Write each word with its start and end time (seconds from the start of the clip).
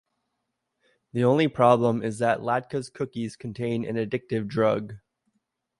The 1.13 1.23
only 1.25 1.47
problem 1.47 2.01
is 2.01 2.17
that 2.17 2.39
Latka's 2.39 2.89
cookies 2.89 3.35
contain 3.35 3.85
an 3.85 3.97
addictive 3.97 4.47
drug. 4.47 4.95